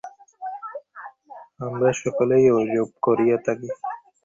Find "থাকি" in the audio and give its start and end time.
3.45-3.69